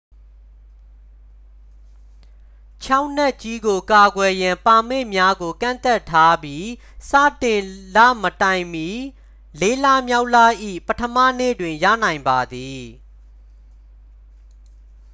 [2.83, 6.65] ချောက်နက်ကြီးကို ကာကွယ်ရန် ပါမစ်များကို ကန့်သတ်ထားပြီး
[7.09, 7.11] စ
[7.43, 7.61] တင်
[7.95, 8.89] လမတိုင်မီ
[9.59, 10.37] လေးလမြောက်လ၏
[10.87, 12.83] ပထမနေ့တွင် ရနိုင်ပါသည်